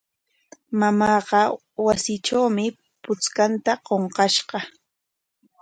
Mamaaqa 0.79 1.41
wasitrawmi 1.85 2.65
puchkanta 3.03 3.71
qunqashqa. 3.85 4.59